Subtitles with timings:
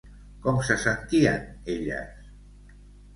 [0.45, 1.43] Com se sentien
[1.73, 2.33] elles?